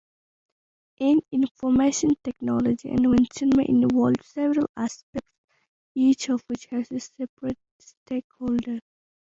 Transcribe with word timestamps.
An 0.99 1.19
information-technology 1.31 2.89
invention 2.89 3.51
may 3.55 3.67
involve 3.69 4.15
several 4.23 4.67
aspects 4.75 5.29
each 5.93 6.27
of 6.29 6.43
which 6.47 6.65
has 6.71 6.89
a 6.89 6.99
separate 6.99 7.59
stakeholder. 7.77 8.79